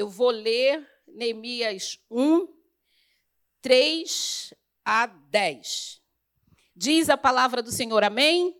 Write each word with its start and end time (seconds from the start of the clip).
Eu 0.00 0.08
vou 0.08 0.30
ler 0.30 0.88
Neemias 1.06 1.98
1, 2.10 2.48
3 3.60 4.54
a 4.82 5.04
10. 5.04 6.00
Diz 6.74 7.10
a 7.10 7.18
palavra 7.18 7.62
do 7.62 7.70
Senhor, 7.70 8.02
amém? 8.02 8.58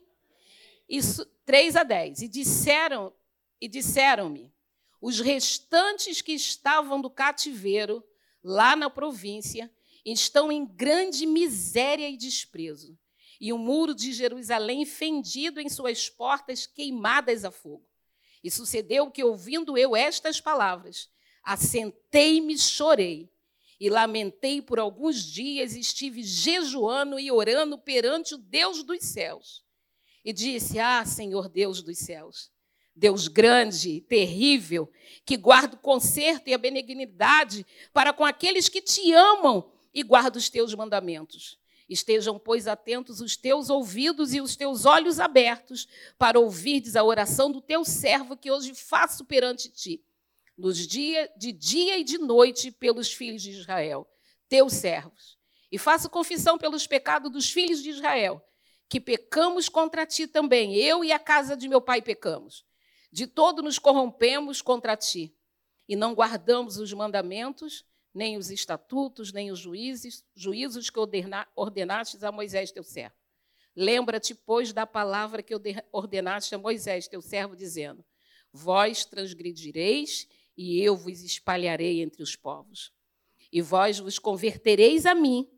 Isso, 0.86 1.24
3 1.46 1.76
a 1.76 1.82
10. 1.82 2.20
E 2.20 2.28
disseram 2.28 3.10
e 3.58 3.68
disseram-me 3.68 4.52
os 5.00 5.18
restantes 5.20 6.20
que 6.20 6.32
estavam 6.32 7.00
do 7.00 7.08
cativeiro 7.08 8.04
lá 8.44 8.76
na 8.76 8.90
província 8.90 9.72
estão 10.04 10.52
em 10.52 10.66
grande 10.66 11.24
miséria 11.24 12.10
e 12.10 12.18
desprezo, 12.18 12.98
e 13.40 13.50
o 13.50 13.56
muro 13.56 13.94
de 13.94 14.12
Jerusalém 14.12 14.84
fendido 14.84 15.58
em 15.58 15.70
suas 15.70 16.06
portas 16.06 16.66
queimadas 16.66 17.46
a 17.46 17.50
fogo. 17.50 17.88
E 18.44 18.50
sucedeu 18.50 19.10
que, 19.10 19.24
ouvindo 19.24 19.78
eu 19.78 19.96
estas 19.96 20.38
palavras, 20.38 21.08
assentei-me, 21.42 22.58
chorei 22.58 23.30
e 23.80 23.88
lamentei 23.88 24.60
por 24.60 24.78
alguns 24.78 25.24
dias, 25.24 25.74
estive 25.74 26.22
jejuando 26.22 27.18
e 27.18 27.32
orando 27.32 27.78
perante 27.78 28.34
o 28.34 28.38
Deus 28.38 28.82
dos 28.82 29.04
céus. 29.04 29.64
E 30.24 30.32
disse: 30.32 30.78
Ah, 30.78 31.04
Senhor 31.04 31.48
Deus 31.48 31.82
dos 31.82 31.98
céus, 31.98 32.50
Deus 32.94 33.26
grande, 33.26 34.02
terrível, 34.02 34.90
que 35.24 35.36
guarda 35.36 35.76
o 35.76 35.80
conserto 35.80 36.48
e 36.48 36.54
a 36.54 36.58
benignidade 36.58 37.66
para 37.92 38.12
com 38.12 38.24
aqueles 38.24 38.68
que 38.68 38.82
te 38.82 39.12
amam 39.12 39.72
e 39.94 40.02
guarda 40.02 40.38
os 40.38 40.50
teus 40.50 40.74
mandamentos. 40.74 41.58
Estejam, 41.88 42.38
pois, 42.38 42.68
atentos 42.68 43.20
os 43.20 43.36
teus 43.36 43.68
ouvidos 43.68 44.32
e 44.32 44.40
os 44.40 44.54
teus 44.54 44.84
olhos 44.84 45.18
abertos 45.18 45.88
para 46.16 46.38
ouvirdes 46.38 46.94
a 46.94 47.02
oração 47.02 47.50
do 47.50 47.60
teu 47.60 47.84
servo 47.84 48.36
que 48.36 48.50
hoje 48.50 48.74
faço 48.74 49.24
perante 49.24 49.68
ti, 49.70 50.04
nos 50.60 50.86
dias 50.86 51.28
de 51.36 51.52
dia 51.52 51.98
e 51.98 52.04
de 52.04 52.18
noite 52.18 52.70
pelos 52.70 53.12
filhos 53.12 53.42
de 53.42 53.50
Israel, 53.50 54.06
teus 54.48 54.74
servos. 54.74 55.38
E 55.72 55.78
faço 55.78 56.10
confissão 56.10 56.58
pelos 56.58 56.86
pecados 56.86 57.32
dos 57.32 57.50
filhos 57.50 57.82
de 57.82 57.90
Israel, 57.90 58.44
que 58.88 59.00
pecamos 59.00 59.68
contra 59.68 60.04
ti 60.04 60.26
também, 60.26 60.76
eu 60.76 61.04
e 61.04 61.12
a 61.12 61.18
casa 61.18 61.56
de 61.56 61.68
meu 61.68 61.80
pai 61.80 62.02
pecamos. 62.02 62.64
De 63.10 63.26
todo 63.26 63.62
nos 63.62 63.78
corrompemos 63.78 64.60
contra 64.60 64.96
ti, 64.96 65.34
e 65.88 65.96
não 65.96 66.14
guardamos 66.14 66.76
os 66.76 66.92
mandamentos 66.92 67.84
nem 68.12 68.36
os 68.36 68.50
estatutos, 68.50 69.32
nem 69.32 69.50
os 69.50 69.58
juízes, 69.58 70.24
juízos 70.34 70.90
que 70.90 70.98
ordenastes 71.54 72.22
a 72.22 72.32
Moisés, 72.32 72.72
teu 72.72 72.82
servo. 72.82 73.14
Lembra-te, 73.74 74.34
pois, 74.34 74.72
da 74.72 74.84
palavra 74.84 75.42
que 75.42 75.54
ordenaste 75.92 76.54
a 76.54 76.58
Moisés, 76.58 77.06
teu 77.06 77.22
servo, 77.22 77.54
dizendo: 77.54 78.04
Vós 78.52 79.04
transgredireis 79.04 80.28
e 80.56 80.82
eu 80.82 80.96
vos 80.96 81.22
espalharei 81.22 82.02
entre 82.02 82.22
os 82.22 82.36
povos. 82.36 82.92
E 83.52 83.60
vós 83.60 83.98
vos 83.98 84.18
convertereis 84.18 85.06
a 85.06 85.14
mim 85.14 85.48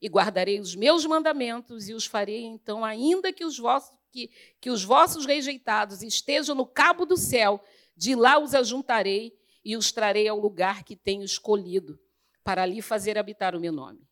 e 0.00 0.08
guardarei 0.08 0.60
os 0.60 0.74
meus 0.74 1.04
mandamentos 1.04 1.88
e 1.88 1.94
os 1.94 2.06
farei 2.06 2.44
então, 2.44 2.84
ainda 2.84 3.32
que 3.32 3.44
os 3.44 3.58
vossos, 3.58 3.96
que, 4.10 4.30
que 4.60 4.70
os 4.70 4.82
vossos 4.82 5.26
rejeitados 5.26 6.02
estejam 6.02 6.54
no 6.54 6.66
cabo 6.66 7.04
do 7.04 7.16
céu, 7.16 7.62
de 7.96 8.14
lá 8.14 8.38
os 8.38 8.54
ajuntarei 8.54 9.38
e 9.64 9.76
os 9.76 9.92
trarei 9.92 10.26
ao 10.26 10.38
lugar 10.38 10.84
que 10.84 10.96
tenho 10.96 11.22
escolhido, 11.22 11.98
para 12.42 12.62
ali 12.62 12.80
fazer 12.80 13.18
habitar 13.18 13.54
o 13.54 13.60
meu 13.60 13.72
nome. 13.72 14.08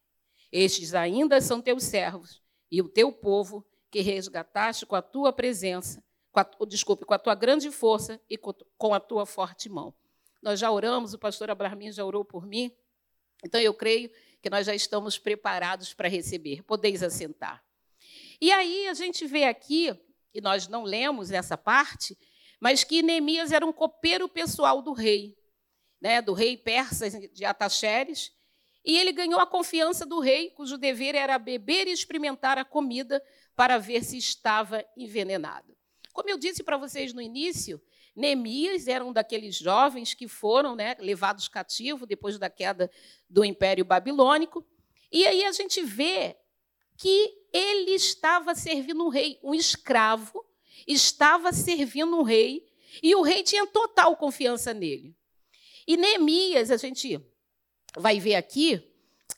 Estes 0.52 0.95
ainda 0.95 1.41
são 1.41 1.61
teus 1.61 1.84
servos 1.84 2.42
e 2.70 2.83
o 2.83 2.89
teu 2.89 3.12
povo, 3.12 3.67
que 3.91 4.00
resgataste 4.00 4.84
com 4.84 4.95
a 4.95 5.00
tua 5.00 5.33
presença, 5.33 6.05
com 6.30 6.41
a, 6.41 6.67
desculpe, 6.67 7.06
com 7.06 7.14
a 7.14 7.19
tua 7.19 7.34
grande 7.34 7.70
força 7.70 8.20
e 8.28 8.36
com 8.36 8.92
a 8.92 9.00
tua 9.00 9.25
forte 9.25 9.69
mão. 9.69 9.95
Nós 10.42 10.61
já 10.61 10.70
oramos, 10.70 11.14
o 11.14 11.19
pastor 11.19 11.50
Abrahamim 11.50 11.91
já 11.91 12.05
orou 12.05 12.25
por 12.25 12.47
mim, 12.47 12.70
então 13.44 13.61
eu 13.61 13.75
creio 13.75 14.11
que 14.41 14.48
nós 14.48 14.67
já 14.67 14.75
estamos 14.75 15.19
preparados 15.19 15.92
para 15.92 16.08
receber. 16.08 16.62
Podeis 16.62 17.03
assentar. 17.03 17.64
E 18.41 18.53
aí 18.53 18.89
a 18.89 18.95
gente 18.95 19.27
vê 19.27 19.45
aqui, 19.45 19.96
e 20.33 20.40
nós 20.40 20.68
não 20.68 20.85
lemos 20.85 21.30
essa 21.30 21.57
parte, 21.57 22.17
mas 22.61 22.85
que 22.85 23.02
Neemias 23.02 23.52
era 23.52 23.67
um 23.67 23.73
copeiro 23.73 24.29
pessoal 24.29 24.80
do 24.80 24.92
rei 24.92 25.39
né, 26.01 26.23
do 26.23 26.33
rei 26.33 26.57
persa 26.57 27.11
de 27.11 27.45
Ataxeres, 27.45 28.33
e 28.84 28.96
ele 28.96 29.13
ganhou 29.13 29.40
a 29.40 29.46
confiança 29.46 30.07
do 30.07 30.20
rei, 30.20 30.51
cujo 30.51 30.79
dever 30.79 31.14
era 31.14 31.39
beber 31.39 31.86
e 31.86 31.92
experimentar 31.92 32.57
a 32.57 32.64
comida 32.64 33.23
para 33.55 33.77
ver 33.79 34.05
se 34.05 34.17
estava 34.17 34.84
envenenado. 34.96 35.77
Como 36.13 36.30
eu 36.30 36.39
disse 36.39 36.63
para 36.63 36.77
vocês 36.77 37.13
no 37.13 37.20
início, 37.20 37.80
Neemias 38.18 38.89
era 38.89 39.05
um 39.05 39.12
daqueles 39.12 39.56
jovens 39.56 40.12
que 40.12 40.27
foram 40.27 40.74
né, 40.74 40.96
levados 40.98 41.46
cativos 41.46 42.08
depois 42.08 42.36
da 42.36 42.51
queda 42.51 42.90
do 43.30 43.45
Império 43.45 43.84
Babilônico. 43.84 44.67
E 45.11 45.24
aí 45.24 45.45
a 45.45 45.52
gente 45.52 45.83
vê 45.83 46.36
que 46.96 47.33
ele 47.52 47.92
estava 47.92 48.57
servindo 48.57 49.05
um 49.05 49.08
rei, 49.08 49.39
um 49.40 49.55
escravo, 49.55 50.45
estava 50.86 51.52
servindo 51.52 52.18
um 52.18 52.23
rei, 52.23 52.67
e 53.01 53.14
o 53.14 53.23
rei 53.23 53.45
tinha 53.45 53.67
total 53.68 54.17
confiança 54.17 54.74
nele. 54.74 55.17
E 55.86 55.96
Neemias, 55.96 56.73
a 56.73 56.77
gente 56.77 57.24
vai 57.96 58.18
ver 58.18 58.34
aqui, 58.34 58.83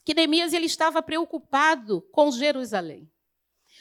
que 0.05 0.15
Neemias 0.15 0.55
ele 0.55 0.67
estava 0.67 1.03
preocupado 1.03 2.01
com 2.13 2.31
Jerusalém, 2.31 3.11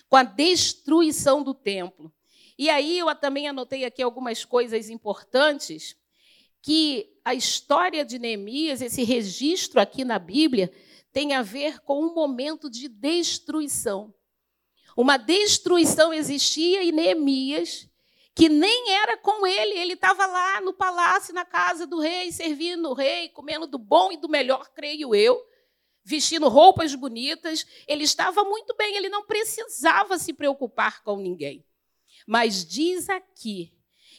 com 0.10 0.18
a 0.18 0.24
destruição 0.24 1.42
do 1.42 1.54
templo. 1.54 2.14
E 2.60 2.70
aí 2.70 3.00
eu 3.00 3.16
também 3.16 3.48
anotei 3.48 3.86
aqui 3.86 4.04
algumas 4.04 4.44
coisas 4.44 4.90
importantes 4.90 5.96
que 6.62 7.10
a 7.24 7.34
história 7.34 8.04
de 8.04 8.20
Neemias, 8.20 8.82
esse 8.82 9.02
registro 9.06 9.80
aqui 9.80 10.04
na 10.04 10.20
Bíblia, 10.20 10.70
tem 11.14 11.34
a 11.34 11.42
ver 11.42 11.80
com 11.80 12.04
um 12.04 12.14
momento 12.14 12.70
de 12.70 12.90
destruição. 12.90 14.14
Uma 14.94 15.16
destruição 15.16 16.14
existia 16.14 16.84
e 16.84 16.92
Neemias 16.92 17.88
que 18.36 18.50
nem 18.50 18.92
era 18.92 19.18
com 19.18 19.48
ele, 19.48 19.78
ele 19.78 19.94
estava 19.94 20.26
lá 20.26 20.60
no 20.60 20.74
palácio, 20.74 21.34
na 21.34 21.46
casa 21.46 21.88
do 21.88 22.00
rei, 22.00 22.30
servindo 22.32 22.90
o 22.90 22.94
rei, 22.94 23.30
comendo 23.30 23.68
do 23.68 23.78
bom 23.78 24.12
e 24.12 24.18
do 24.18 24.30
melhor, 24.30 24.70
creio 24.74 25.16
eu, 25.16 25.42
vestindo 26.04 26.48
roupas 26.48 26.94
bonitas. 26.96 27.66
Ele 27.88 28.04
estava 28.04 28.44
muito 28.44 28.76
bem, 28.76 28.96
ele 28.96 29.10
não 29.10 29.26
precisava 29.26 30.18
se 30.18 30.34
preocupar 30.34 31.04
com 31.04 31.18
ninguém. 31.18 31.66
Mas 32.30 32.64
diz 32.64 33.10
aqui 33.10 33.74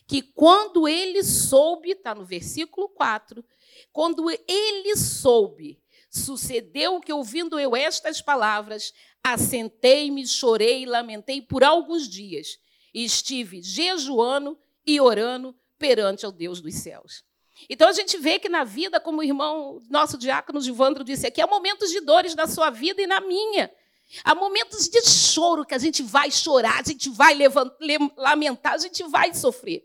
que 0.04 0.20
quando 0.20 0.88
ele 0.88 1.22
soube, 1.22 1.92
está 1.92 2.12
no 2.12 2.24
versículo 2.24 2.88
4, 2.88 3.44
quando 3.92 4.28
ele 4.28 4.96
soube, 4.96 5.80
sucedeu 6.10 6.98
que, 6.98 7.12
ouvindo 7.12 7.56
eu 7.56 7.76
estas 7.76 8.20
palavras, 8.20 8.92
assentei-me, 9.22 10.26
chorei 10.26 10.84
lamentei 10.86 11.40
por 11.40 11.62
alguns 11.62 12.08
dias 12.08 12.58
e 12.92 13.04
estive 13.04 13.62
jejuando 13.62 14.58
e 14.84 15.00
orando 15.00 15.56
perante 15.78 16.26
ao 16.26 16.32
Deus 16.32 16.60
dos 16.60 16.74
céus. 16.74 17.22
Então 17.68 17.88
a 17.88 17.92
gente 17.92 18.18
vê 18.18 18.40
que 18.40 18.48
na 18.48 18.64
vida, 18.64 18.98
como 18.98 19.20
o 19.20 19.22
irmão 19.22 19.80
nosso 19.88 20.18
diácono 20.18 20.60
Givandro 20.60 21.04
disse 21.04 21.28
aqui, 21.28 21.40
há 21.40 21.46
momentos 21.46 21.90
de 21.90 22.00
dores 22.00 22.34
na 22.34 22.48
sua 22.48 22.70
vida 22.70 23.00
e 23.00 23.06
na 23.06 23.20
minha. 23.20 23.70
Há 24.24 24.34
momentos 24.34 24.88
de 24.88 25.02
choro 25.02 25.64
que 25.64 25.74
a 25.74 25.78
gente 25.78 26.02
vai 26.02 26.30
chorar, 26.30 26.80
a 26.80 26.82
gente 26.82 27.08
vai 27.10 27.36
lamentar, 28.16 28.74
a 28.74 28.78
gente 28.78 29.02
vai 29.04 29.32
sofrer. 29.34 29.84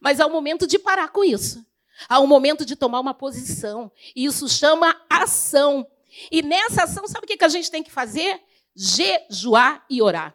Mas 0.00 0.20
há 0.20 0.26
um 0.26 0.30
momento 0.30 0.66
de 0.66 0.78
parar 0.78 1.08
com 1.08 1.24
isso. 1.24 1.64
Há 2.08 2.20
um 2.20 2.26
momento 2.26 2.64
de 2.64 2.76
tomar 2.76 3.00
uma 3.00 3.14
posição. 3.14 3.90
E 4.14 4.26
isso 4.26 4.48
chama 4.48 4.94
ação. 5.08 5.86
E 6.30 6.42
nessa 6.42 6.84
ação, 6.84 7.06
sabe 7.06 7.24
o 7.24 7.28
que 7.28 7.44
a 7.44 7.48
gente 7.48 7.70
tem 7.70 7.82
que 7.82 7.90
fazer? 7.90 8.40
Jejuar 8.74 9.84
e 9.88 10.02
orar. 10.02 10.34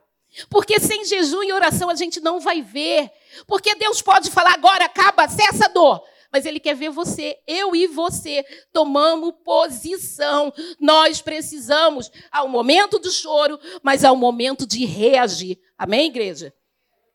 Porque 0.50 0.80
sem 0.80 1.06
jejum 1.06 1.44
e 1.44 1.54
oração 1.54 1.90
a 1.90 1.96
gente 1.96 2.20
não 2.20 2.40
vai 2.40 2.62
ver. 2.62 3.12
Porque 3.46 3.76
Deus 3.76 4.02
pode 4.02 4.31
falar 4.31 4.54
agora, 4.54 4.86
acaba, 4.86 5.28
cessa 5.28 5.66
a 5.66 5.70
dor. 5.70 6.04
Mas 6.31 6.46
Ele 6.46 6.59
quer 6.59 6.75
ver 6.75 6.90
você, 6.90 7.38
eu 7.46 7.75
e 7.75 7.88
você, 7.88 8.46
tomamos 8.72 9.33
posição. 9.44 10.54
Nós 10.80 11.22
precisamos, 11.22 12.10
ao 12.31 12.48
momento 12.48 12.98
do 12.98 13.12
choro, 13.12 13.60
mas 13.83 14.06
ao 14.06 14.16
momento 14.16 14.66
de 14.66 14.86
reagir. 14.86 15.60
Amém, 15.78 16.07
igreja? 16.07 16.54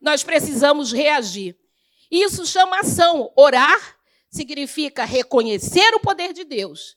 Nós 0.00 0.22
precisamos 0.22 0.92
reagir. 0.92 1.56
Isso 2.10 2.44
chama 2.44 2.80
ação. 2.80 3.32
Orar 3.34 3.96
significa 4.28 5.04
reconhecer 5.04 5.94
o 5.94 6.00
poder 6.00 6.32
de 6.32 6.44
Deus. 6.44 6.96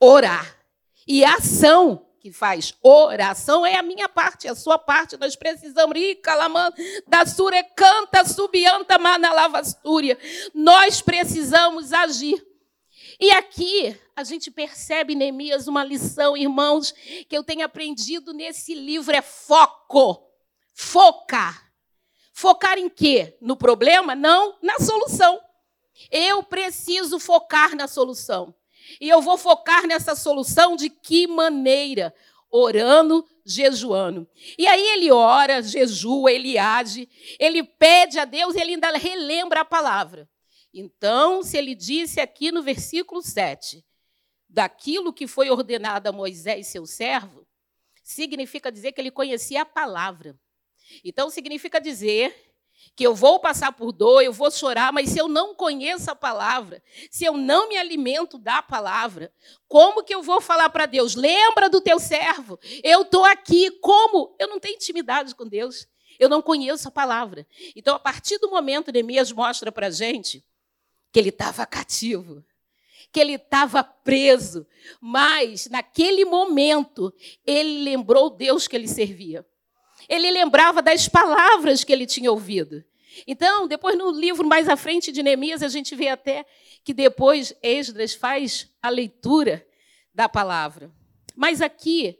Orar. 0.00 0.58
E 1.06 1.24
ação 1.24 2.07
que 2.20 2.32
faz 2.32 2.74
oração 2.82 3.64
é 3.64 3.76
a 3.76 3.82
minha 3.82 4.08
parte, 4.08 4.46
é 4.46 4.50
a 4.50 4.54
sua 4.54 4.78
parte. 4.78 5.16
Nós 5.16 5.36
precisamos 5.36 5.96
ir 5.96 6.20
da 7.06 7.24
sure 7.24 7.62
canta 7.76 8.24
subianta 8.24 8.98
manalavastúria. 8.98 10.18
Nós 10.54 11.00
precisamos 11.00 11.92
agir. 11.92 12.44
E 13.20 13.30
aqui 13.32 13.98
a 14.14 14.22
gente 14.22 14.50
percebe 14.50 15.14
Neemias 15.14 15.66
uma 15.66 15.84
lição, 15.84 16.36
irmãos, 16.36 16.92
que 17.28 17.36
eu 17.36 17.42
tenho 17.42 17.64
aprendido 17.64 18.32
nesse 18.32 18.74
livro 18.74 19.14
é 19.14 19.22
foco. 19.22 20.24
Focar. 20.74 21.72
Focar 22.32 22.78
em 22.78 22.88
quê? 22.88 23.36
No 23.40 23.56
problema? 23.56 24.14
Não, 24.14 24.56
na 24.62 24.78
solução. 24.78 25.40
Eu 26.10 26.42
preciso 26.44 27.18
focar 27.18 27.74
na 27.74 27.88
solução. 27.88 28.54
E 29.00 29.08
eu 29.08 29.20
vou 29.20 29.36
focar 29.36 29.86
nessa 29.86 30.14
solução 30.14 30.76
de 30.76 30.88
que 30.88 31.26
maneira? 31.26 32.14
Orando, 32.50 33.26
jejuando. 33.44 34.28
E 34.56 34.66
aí 34.66 34.82
ele 34.94 35.10
ora, 35.10 35.62
jejua, 35.62 36.32
ele 36.32 36.56
age, 36.58 37.08
ele 37.38 37.62
pede 37.62 38.18
a 38.18 38.24
Deus 38.24 38.54
e 38.54 38.60
ele 38.60 38.74
ainda 38.74 38.90
relembra 38.96 39.60
a 39.60 39.64
palavra. 39.64 40.28
Então, 40.72 41.42
se 41.42 41.56
ele 41.56 41.74
disse 41.74 42.20
aqui 42.20 42.52
no 42.52 42.62
versículo 42.62 43.22
7, 43.22 43.84
daquilo 44.48 45.12
que 45.12 45.26
foi 45.26 45.50
ordenado 45.50 46.08
a 46.08 46.12
Moisés, 46.12 46.68
seu 46.68 46.86
servo, 46.86 47.46
significa 48.02 48.72
dizer 48.72 48.92
que 48.92 49.00
ele 49.00 49.10
conhecia 49.10 49.62
a 49.62 49.66
palavra. 49.66 50.38
Então, 51.04 51.28
significa 51.28 51.80
dizer 51.80 52.47
que 52.98 53.06
eu 53.06 53.14
vou 53.14 53.38
passar 53.38 53.72
por 53.72 53.92
dor, 53.92 54.22
eu 54.22 54.32
vou 54.32 54.50
chorar, 54.50 54.92
mas 54.92 55.10
se 55.10 55.18
eu 55.18 55.28
não 55.28 55.54
conheço 55.54 56.10
a 56.10 56.16
palavra, 56.16 56.82
se 57.10 57.24
eu 57.24 57.36
não 57.36 57.68
me 57.68 57.76
alimento 57.76 58.38
da 58.38 58.60
palavra, 58.60 59.32
como 59.68 60.02
que 60.02 60.14
eu 60.14 60.20
vou 60.20 60.40
falar 60.40 60.68
para 60.70 60.84
Deus? 60.84 61.14
Lembra 61.14 61.70
do 61.70 61.80
teu 61.80 62.00
servo, 62.00 62.58
eu 62.82 63.02
estou 63.02 63.24
aqui. 63.24 63.70
Como? 63.80 64.34
Eu 64.38 64.48
não 64.48 64.58
tenho 64.58 64.74
intimidade 64.74 65.34
com 65.34 65.46
Deus, 65.46 65.86
eu 66.18 66.28
não 66.28 66.42
conheço 66.42 66.88
a 66.88 66.90
palavra. 66.90 67.46
Então, 67.76 67.94
a 67.94 68.00
partir 68.00 68.38
do 68.38 68.50
momento, 68.50 68.90
Neemias 68.90 69.30
mostra 69.30 69.70
para 69.70 69.86
a 69.86 69.90
gente 69.90 70.44
que 71.12 71.18
ele 71.20 71.28
estava 71.28 71.64
cativo, 71.64 72.44
que 73.12 73.20
ele 73.20 73.34
estava 73.34 73.82
preso, 73.82 74.66
mas 75.00 75.68
naquele 75.68 76.24
momento 76.24 77.14
ele 77.46 77.84
lembrou 77.84 78.28
Deus 78.28 78.66
que 78.66 78.76
ele 78.76 78.88
servia. 78.88 79.46
Ele 80.08 80.30
lembrava 80.30 80.80
das 80.80 81.08
palavras 81.08 81.84
que 81.84 81.92
ele 81.92 82.06
tinha 82.06 82.30
ouvido. 82.30 82.84
Então, 83.26 83.66
depois 83.66 83.96
no 83.96 84.10
livro 84.10 84.46
mais 84.46 84.68
à 84.68 84.76
frente 84.76 85.10
de 85.12 85.22
Neemias, 85.22 85.62
a 85.62 85.68
gente 85.68 85.94
vê 85.94 86.08
até 86.08 86.46
que 86.84 86.94
depois 86.94 87.52
Esdras 87.62 88.14
faz 88.14 88.70
a 88.80 88.88
leitura 88.88 89.66
da 90.14 90.28
palavra. 90.28 90.90
Mas 91.36 91.60
aqui, 91.60 92.18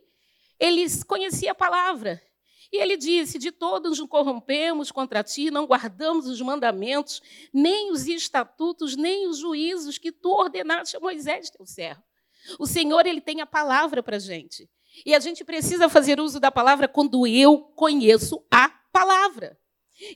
ele 0.59 0.85
conhecia 1.05 1.53
a 1.53 1.55
palavra. 1.55 2.23
E 2.71 2.77
ele 2.77 2.97
disse: 2.97 3.39
De 3.39 3.51
todos 3.51 3.99
nos 3.99 4.09
corrompemos 4.09 4.91
contra 4.93 5.23
ti, 5.23 5.51
não 5.51 5.67
guardamos 5.67 6.27
os 6.27 6.41
mandamentos, 6.41 7.23
nem 7.53 7.91
os 7.91 8.07
estatutos, 8.07 8.95
nem 8.95 9.27
os 9.27 9.39
juízos 9.39 9.99
que 9.99 10.13
tu 10.13 10.31
ordenaste 10.31 10.97
a 10.97 11.01
Moisés, 11.01 11.51
teu 11.51 11.65
servo. 11.65 12.03
O 12.59 12.67
Senhor, 12.67 13.07
ele 13.07 13.21
tem 13.21 13.41
a 13.41 13.47
palavra 13.47 14.03
para 14.03 14.17
a 14.17 14.21
gente. 14.21 14.69
E 15.05 15.15
a 15.15 15.21
gente 15.21 15.45
precisa 15.45 15.89
fazer 15.89 16.21
uso 16.21 16.41
da 16.41 16.51
palavra 16.51 16.89
quando 16.89 17.27
eu 17.27 17.59
conheço 17.75 18.45
a 18.51 18.69
palavra. 18.93 19.59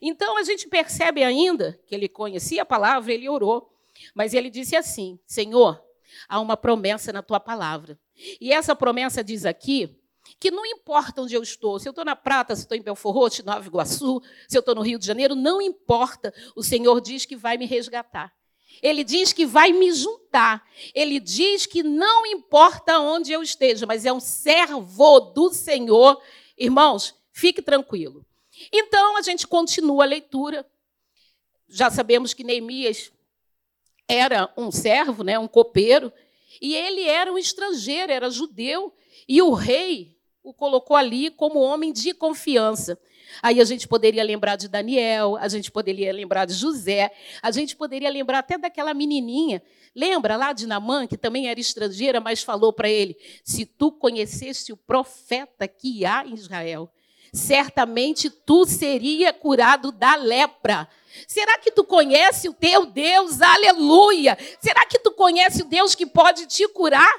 Então 0.01 0.37
a 0.37 0.43
gente 0.43 0.67
percebe 0.67 1.23
ainda 1.23 1.79
que 1.87 1.93
ele 1.93 2.07
conhecia 2.07 2.61
a 2.61 2.65
palavra, 2.65 3.13
ele 3.13 3.27
orou, 3.27 3.69
mas 4.15 4.33
ele 4.33 4.49
disse 4.49 4.75
assim: 4.75 5.19
Senhor, 5.25 5.81
há 6.27 6.39
uma 6.39 6.55
promessa 6.55 7.11
na 7.11 7.21
tua 7.21 7.39
palavra. 7.39 7.99
E 8.39 8.53
essa 8.53 8.75
promessa 8.75 9.23
diz 9.23 9.45
aqui 9.45 9.99
que 10.39 10.49
não 10.51 10.65
importa 10.65 11.21
onde 11.21 11.35
eu 11.35 11.43
estou, 11.43 11.79
se 11.79 11.87
eu 11.87 11.91
estou 11.91 12.05
na 12.05 12.15
Prata, 12.15 12.55
se 12.55 12.63
estou 12.63 12.77
em 12.77 12.81
Belfort 12.81 13.13
Roxo, 13.13 13.45
Nova 13.45 13.65
Iguaçu, 13.65 14.21
se 14.47 14.57
eu 14.57 14.61
estou 14.61 14.75
no 14.75 14.81
Rio 14.81 14.97
de 14.97 15.05
Janeiro, 15.05 15.35
não 15.35 15.61
importa. 15.61 16.33
O 16.55 16.63
Senhor 16.63 17.01
diz 17.01 17.25
que 17.25 17.35
vai 17.35 17.57
me 17.57 17.65
resgatar. 17.65 18.33
Ele 18.81 19.03
diz 19.03 19.31
que 19.31 19.45
vai 19.45 19.71
me 19.71 19.91
juntar. 19.91 20.67
Ele 20.93 21.19
diz 21.19 21.65
que 21.65 21.83
não 21.83 22.25
importa 22.25 22.99
onde 22.99 23.31
eu 23.31 23.41
esteja, 23.41 23.85
mas 23.85 24.05
é 24.05 24.11
um 24.11 24.19
servo 24.19 25.19
do 25.19 25.53
Senhor. 25.53 26.21
Irmãos, 26.57 27.15
fique 27.31 27.61
tranquilo. 27.61 28.25
Então 28.71 29.17
a 29.17 29.21
gente 29.21 29.47
continua 29.47 30.03
a 30.03 30.07
leitura. 30.07 30.65
Já 31.67 31.89
sabemos 31.89 32.33
que 32.33 32.43
Neemias 32.43 33.11
era 34.07 34.51
um 34.57 34.71
servo, 34.71 35.23
né, 35.23 35.39
um 35.39 35.47
copeiro, 35.47 36.11
e 36.61 36.75
ele 36.75 37.03
era 37.03 37.31
um 37.31 37.37
estrangeiro, 37.37 38.11
era 38.11 38.29
judeu, 38.29 38.93
e 39.27 39.41
o 39.41 39.53
rei 39.53 40.12
o 40.43 40.53
colocou 40.53 40.97
ali 40.97 41.29
como 41.31 41.59
homem 41.59 41.93
de 41.93 42.13
confiança. 42.13 42.99
Aí 43.41 43.61
a 43.61 43.63
gente 43.63 43.87
poderia 43.87 44.21
lembrar 44.23 44.57
de 44.57 44.67
Daniel, 44.67 45.37
a 45.37 45.47
gente 45.47 45.71
poderia 45.71 46.11
lembrar 46.11 46.45
de 46.45 46.53
José, 46.53 47.09
a 47.41 47.49
gente 47.49 47.77
poderia 47.77 48.09
lembrar 48.09 48.39
até 48.39 48.57
daquela 48.57 48.93
menininha. 48.93 49.63
Lembra 49.95 50.35
lá 50.35 50.51
de 50.51 50.67
Namã, 50.67 51.07
que 51.07 51.17
também 51.17 51.47
era 51.47 51.59
estrangeira, 51.59 52.19
mas 52.19 52.43
falou 52.43 52.73
para 52.73 52.89
ele: 52.89 53.15
Se 53.41 53.65
tu 53.65 53.89
conhecesse 53.89 54.73
o 54.73 54.77
profeta 54.77 55.65
que 55.65 56.05
há 56.05 56.25
em 56.25 56.33
Israel, 56.33 56.91
certamente 57.31 58.29
tu 58.29 58.65
seria 58.65 59.31
curado 59.31 59.93
da 59.93 60.15
lepra. 60.15 60.89
Será 61.25 61.57
que 61.57 61.71
tu 61.71 61.85
conhece 61.85 62.49
o 62.49 62.53
teu 62.53 62.85
Deus? 62.85 63.41
Aleluia! 63.41 64.37
Será 64.59 64.85
que 64.85 64.99
tu 64.99 65.11
conhece 65.11 65.61
o 65.61 65.65
Deus 65.65 65.95
que 65.95 66.05
pode 66.05 66.47
te 66.47 66.67
curar? 66.67 67.13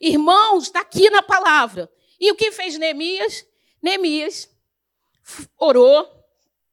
Irmãos, 0.00 0.64
está 0.64 0.80
aqui 0.80 1.08
na 1.10 1.22
palavra. 1.22 1.88
E 2.18 2.30
o 2.30 2.36
que 2.36 2.52
fez 2.52 2.78
Neemias? 2.78 3.46
Neemias 3.82 4.48
orou, 5.58 6.08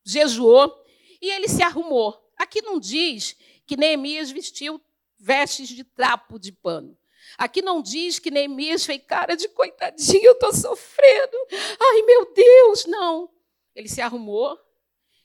jejuou 0.03 0.83
e 1.21 1.29
ele 1.29 1.47
se 1.47 1.61
arrumou. 1.61 2.19
Aqui 2.37 2.61
não 2.61 2.79
diz 2.79 3.35
que 3.65 3.77
Neemias 3.77 4.31
vestiu 4.31 4.81
vestes 5.17 5.69
de 5.69 5.83
trapo 5.83 6.37
de 6.37 6.51
pano. 6.51 6.97
Aqui 7.37 7.61
não 7.61 7.81
diz 7.81 8.19
que 8.19 8.29
Neemias 8.29 8.85
fez 8.85 9.01
cara 9.07 9.35
de 9.35 9.47
coitadinho, 9.49 10.25
eu 10.25 10.33
estou 10.33 10.53
sofrendo. 10.53 11.37
Ai, 11.79 12.01
meu 12.03 12.33
Deus, 12.33 12.85
não. 12.85 13.29
Ele 13.75 13.87
se 13.87 14.01
arrumou 14.01 14.57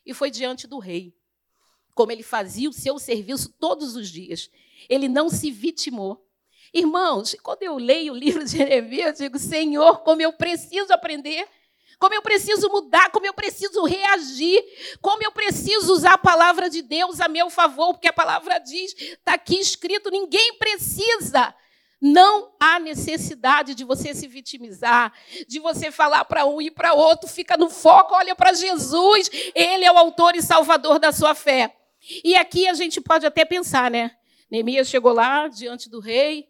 e 0.07 0.15
foi 0.15 0.31
diante 0.31 0.67
do 0.67 0.79
rei, 0.79 1.15
como 1.95 2.13
ele 2.13 2.23
fazia 2.23 2.71
o 2.71 2.73
seu 2.73 2.99
serviço 2.99 3.53
todos 3.59 3.95
os 3.95 4.09
dias. 4.09 4.51
Ele 4.89 5.09
não 5.09 5.29
se 5.29 5.51
vitimou. 5.51 6.25
Irmãos, 6.73 7.35
quando 7.43 7.63
eu 7.63 7.77
leio 7.77 8.13
o 8.13 8.17
livro 8.17 8.45
de 8.45 8.59
Neemias, 8.59 9.21
eu 9.21 9.27
digo, 9.27 9.39
Senhor, 9.39 10.01
como 10.01 10.23
eu 10.23 10.33
preciso 10.33 10.93
aprender 10.93 11.47
como 11.99 12.15
eu 12.15 12.23
preciso 12.23 12.69
mudar, 12.71 13.11
como 13.11 13.27
eu 13.27 13.35
preciso 13.35 13.83
reagir, 13.85 14.63
como 15.03 15.23
eu 15.23 15.33
preciso 15.33 15.93
usar 15.93 16.13
a 16.13 16.19
palavra 16.19 16.71
de 16.71 16.81
Deus 16.81 17.21
a 17.21 17.29
meu 17.29 17.51
favor, 17.51 17.93
porque 17.93 18.09
a 18.09 18.13
palavra 18.13 18.59
diz, 18.59 18.95
está 18.97 19.35
aqui 19.35 19.59
escrito: 19.59 20.11
ninguém 20.11 20.55
precisa. 20.59 21.55
Não 22.01 22.55
há 22.61 22.79
necessidade 22.79 23.75
de 23.75 23.83
você 23.83 24.15
se 24.15 24.29
vitimizar, 24.29 25.13
de 25.49 25.59
você 25.59 25.91
falar 25.91 26.25
para 26.27 26.47
um 26.47 26.63
e 26.63 26.71
para 26.71 26.95
outro, 26.95 27.29
fica 27.29 27.57
no 27.57 27.69
foco, 27.69 28.15
olha 28.15 28.37
para 28.37 28.53
Jesus, 28.53 29.29
Ele 29.53 29.85
é 29.85 29.91
o 29.91 29.99
autor 29.99 30.37
e 30.37 30.43
salvador 30.43 31.01
da 31.01 31.11
sua 31.11 31.35
fé. 31.35 31.75
E 32.23 32.37
aqui 32.37 32.69
a 32.69 32.75
gente 32.75 33.01
pode 33.01 33.27
até 33.27 33.45
pensar, 33.45 33.91
né? 33.91 34.13
Neemias 34.49 34.89
chegou 34.89 35.13
lá 35.13 35.49
diante 35.49 35.91
do 35.91 35.99
rei, 35.99 36.47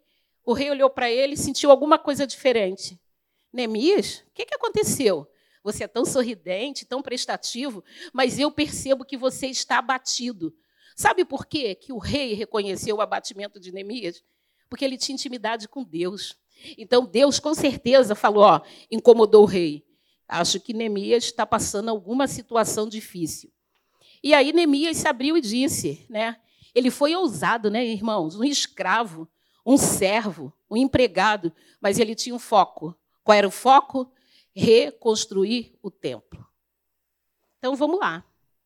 o 0.48 0.54
rei 0.54 0.70
olhou 0.70 0.88
para 0.88 1.10
ele 1.10 1.34
e 1.34 1.36
sentiu 1.36 1.70
alguma 1.70 1.98
coisa 1.98 2.26
diferente. 2.26 2.98
Neemias, 3.52 4.24
o 4.26 4.32
que, 4.32 4.46
que 4.46 4.54
aconteceu? 4.54 5.30
Você 5.62 5.84
é 5.84 5.86
tão 5.86 6.06
sorridente, 6.06 6.86
tão 6.86 7.02
prestativo, 7.02 7.84
mas 8.14 8.38
eu 8.38 8.50
percebo 8.50 9.04
que 9.04 9.14
você 9.14 9.48
está 9.48 9.76
abatido. 9.76 10.54
Sabe 10.96 11.22
por 11.22 11.44
quê 11.44 11.74
que 11.74 11.92
o 11.92 11.98
rei 11.98 12.32
reconheceu 12.32 12.96
o 12.96 13.02
abatimento 13.02 13.60
de 13.60 13.70
Neemias? 13.70 14.24
Porque 14.70 14.86
ele 14.86 14.96
tinha 14.96 15.12
intimidade 15.12 15.68
com 15.68 15.84
Deus. 15.84 16.34
Então 16.78 17.04
Deus 17.04 17.38
com 17.38 17.54
certeza 17.54 18.14
falou, 18.14 18.44
ó, 18.44 18.62
incomodou 18.90 19.42
o 19.42 19.46
rei. 19.46 19.84
Acho 20.26 20.58
que 20.58 20.72
Neemias 20.72 21.24
está 21.24 21.44
passando 21.44 21.90
alguma 21.90 22.26
situação 22.26 22.88
difícil. 22.88 23.52
E 24.22 24.32
aí 24.32 24.50
Neemias 24.54 24.96
se 24.96 25.06
abriu 25.06 25.36
e 25.36 25.42
disse, 25.42 26.06
né? 26.08 26.40
Ele 26.74 26.90
foi 26.90 27.14
ousado, 27.14 27.70
né, 27.70 27.84
irmãos? 27.84 28.34
Um 28.34 28.44
escravo, 28.44 29.28
um 29.68 29.76
servo, 29.76 30.52
um 30.70 30.76
empregado, 30.76 31.52
mas 31.80 31.98
ele 31.98 32.14
tinha 32.14 32.34
um 32.34 32.38
foco. 32.38 32.98
Qual 33.22 33.36
era 33.36 33.46
o 33.46 33.50
foco? 33.50 34.10
reconstruir 34.58 35.78
o 35.80 35.88
templo. 35.88 36.44
Então 37.58 37.76
vamos 37.76 38.00
lá. 38.00 38.24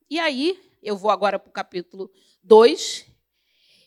E 0.08 0.18
aí, 0.18 0.58
eu 0.82 0.96
vou 0.96 1.10
agora 1.10 1.38
para 1.38 1.50
o 1.50 1.52
capítulo 1.52 2.10
2. 2.42 3.06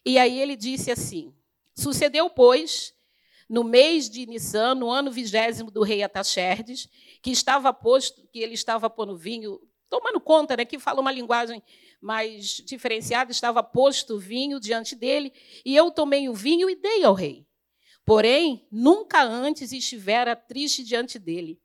E 0.06 0.20
aí 0.20 0.40
ele 0.40 0.56
disse 0.56 0.92
assim: 0.92 1.34
Sucedeu, 1.74 2.30
pois, 2.30 2.94
no 3.50 3.64
mês 3.64 4.08
de 4.08 4.28
Nissan, 4.28 4.76
no 4.76 4.92
ano 4.92 5.12
vigésimo 5.12 5.72
do 5.72 5.82
rei 5.82 6.04
Ataxerdes, 6.04 6.88
que 7.24 7.32
estava 7.32 7.74
posto, 7.74 8.28
que 8.28 8.40
ele 8.40 8.54
estava 8.54 8.88
pondo 8.88 9.18
vinho, 9.18 9.60
tomando 9.90 10.20
conta, 10.20 10.58
né, 10.58 10.66
que 10.66 10.80
fala 10.80 11.02
uma 11.02 11.12
linguagem 11.12 11.62
mais 12.02 12.62
diferenciada, 12.66 13.32
estava 13.32 13.64
posto 13.64 14.20
vinho 14.20 14.60
diante 14.60 14.96
dele, 14.96 15.34
e 15.64 15.76
eu 15.76 15.92
tomei 15.92 16.30
o 16.30 16.34
vinho 16.34 16.70
e 16.70 16.76
dei 16.76 17.04
ao 17.04 17.14
rei. 17.14 17.46
Porém, 18.06 18.68
nunca 18.72 19.24
antes 19.24 19.72
estivera 19.72 20.36
triste 20.36 20.84
diante 20.84 21.18
dele. 21.18 21.60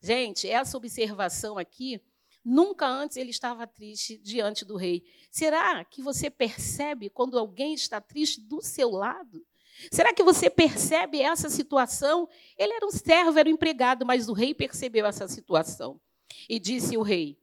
Gente, 0.00 0.48
essa 0.48 0.76
observação 0.76 1.58
aqui, 1.58 2.00
nunca 2.44 2.86
antes 2.86 3.16
ele 3.16 3.30
estava 3.30 3.66
triste 3.66 4.16
diante 4.16 4.64
do 4.64 4.76
rei. 4.76 5.04
Será 5.30 5.84
que 5.84 6.00
você 6.02 6.30
percebe 6.30 7.10
quando 7.10 7.38
alguém 7.38 7.74
está 7.74 8.00
triste 8.00 8.40
do 8.40 8.62
seu 8.62 8.90
lado? 8.90 9.44
Será 9.90 10.12
que 10.12 10.22
você 10.22 10.48
percebe 10.48 11.20
essa 11.20 11.48
situação? 11.48 12.28
Ele 12.56 12.72
era 12.72 12.86
um 12.86 12.90
servo, 12.90 13.38
era 13.38 13.48
um 13.48 13.52
empregado, 13.52 14.06
mas 14.06 14.28
o 14.28 14.32
rei 14.32 14.54
percebeu 14.54 15.06
essa 15.06 15.28
situação. 15.28 16.00
E 16.48 16.58
disse 16.58 16.96
o 16.96 17.02
rei: 17.02 17.38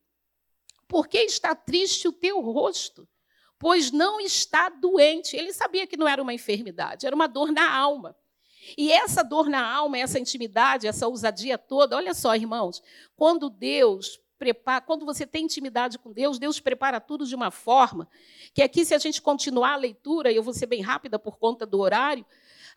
Por 0.89 1.07
que 1.07 1.19
está 1.19 1.55
triste 1.55 2.05
o 2.05 2.11
teu 2.11 2.41
rosto? 2.41 3.07
pois 3.59 3.91
não 3.91 4.21
está 4.21 4.69
doente. 4.69 5.35
Ele 5.35 5.53
sabia 5.53 5.85
que 5.85 5.97
não 5.97 6.07
era 6.07 6.23
uma 6.23 6.33
enfermidade, 6.33 7.05
era 7.05 7.15
uma 7.15 7.27
dor 7.27 7.51
na 7.51 7.69
alma. 7.69 8.15
E 8.77 8.91
essa 8.91 9.21
dor 9.21 9.49
na 9.49 9.61
alma, 9.61 9.97
essa 9.97 10.19
intimidade, 10.19 10.87
essa 10.87 11.07
ousadia 11.07 11.57
toda, 11.57 11.95
olha 11.95 12.13
só, 12.13 12.35
irmãos, 12.35 12.81
quando 13.15 13.49
Deus 13.49 14.19
prepara, 14.37 14.79
quando 14.79 15.05
você 15.05 15.25
tem 15.25 15.45
intimidade 15.45 15.97
com 15.97 16.13
Deus, 16.13 16.39
Deus 16.39 16.59
prepara 16.59 16.99
tudo 17.01 17.25
de 17.25 17.35
uma 17.35 17.51
forma 17.51 18.07
que 18.53 18.61
aqui, 18.61 18.85
se 18.85 18.93
a 18.93 18.97
gente 18.97 19.21
continuar 19.21 19.73
a 19.73 19.77
leitura, 19.77 20.31
e 20.31 20.35
eu 20.35 20.43
vou 20.43 20.53
ser 20.53 20.65
bem 20.65 20.81
rápida 20.81 21.19
por 21.19 21.37
conta 21.37 21.65
do 21.65 21.79
horário, 21.79 22.25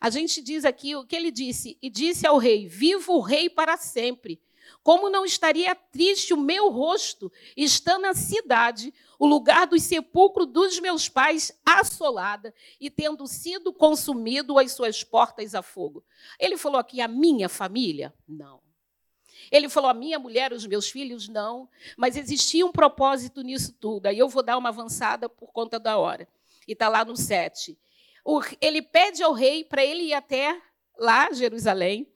a 0.01 0.09
gente 0.09 0.41
diz 0.41 0.65
aqui 0.65 0.95
o 0.95 1.05
que 1.05 1.15
ele 1.15 1.31
disse, 1.31 1.77
e 1.81 1.89
disse 1.89 2.25
ao 2.27 2.37
rei: 2.37 2.67
Viva 2.67 3.11
o 3.11 3.21
rei 3.21 3.49
para 3.49 3.77
sempre. 3.77 4.41
Como 4.81 5.09
não 5.09 5.25
estaria 5.25 5.73
triste 5.73 6.33
o 6.33 6.37
meu 6.37 6.69
rosto, 6.69 7.31
estando 7.55 8.03
na 8.03 8.13
cidade, 8.13 8.93
o 9.17 9.25
lugar 9.25 9.65
do 9.67 9.79
sepulcro 9.79 10.45
dos 10.45 10.79
meus 10.79 11.07
pais 11.07 11.57
assolada 11.65 12.53
e 12.79 12.89
tendo 12.89 13.25
sido 13.27 13.71
consumido 13.71 14.59
as 14.59 14.73
suas 14.73 15.03
portas 15.03 15.55
a 15.55 15.61
fogo? 15.61 16.03
Ele 16.39 16.57
falou 16.57 16.79
aqui 16.79 16.99
a 16.99 17.07
minha 17.07 17.47
família? 17.47 18.13
Não. 18.27 18.61
Ele 19.51 19.69
falou 19.69 19.89
a 19.89 19.93
minha 19.93 20.17
mulher, 20.19 20.51
os 20.53 20.65
meus 20.65 20.89
filhos? 20.89 21.27
Não. 21.27 21.69
Mas 21.97 22.17
existia 22.17 22.65
um 22.65 22.71
propósito 22.71 23.41
nisso 23.41 23.73
tudo. 23.79 24.07
Aí 24.07 24.17
eu 24.17 24.29
vou 24.29 24.43
dar 24.43 24.57
uma 24.57 24.69
avançada 24.69 25.29
por 25.29 25.51
conta 25.51 25.79
da 25.79 25.97
hora. 25.97 26.27
E 26.67 26.73
está 26.73 26.89
lá 26.89 27.03
no 27.03 27.15
7. 27.15 27.77
Ele 28.61 28.81
pede 28.81 29.21
ao 29.21 29.33
rei 29.33 29.63
para 29.63 29.83
ele 29.83 30.03
ir 30.03 30.13
até 30.13 30.61
lá, 30.97 31.31
Jerusalém, 31.31 32.07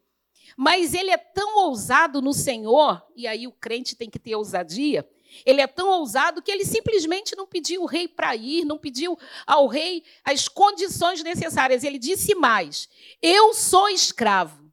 mas 0.56 0.94
ele 0.94 1.12
é 1.12 1.18
tão 1.18 1.58
ousado 1.66 2.22
no 2.22 2.34
Senhor, 2.34 3.04
e 3.16 3.27
aí 3.27 3.48
o 3.48 3.51
crente 3.51 3.96
tem 3.96 4.10
que 4.10 4.20
ter 4.20 4.36
ousadia. 4.36 5.08
Ele 5.46 5.62
é 5.62 5.68
tão 5.68 5.89
ousado 5.89 6.42
que 6.42 6.51
ele 6.51 6.66
simplesmente 6.66 7.36
não 7.36 7.46
pediu 7.46 7.84
o 7.84 7.86
rei 7.86 8.08
para 8.08 8.36
ir, 8.36 8.66
não 8.66 8.77
pediu 8.77 9.18
ao 9.46 9.68
rei 9.68 10.04
as 10.24 10.48
condições 10.48 11.22
necessárias. 11.22 11.84
Ele 11.84 12.00
disse 12.00 12.34
mais: 12.34 12.89
Eu 13.22 13.54
sou 13.54 13.89
escravo. 13.89 14.68